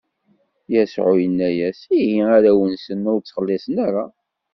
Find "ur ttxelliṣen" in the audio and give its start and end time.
3.11-3.75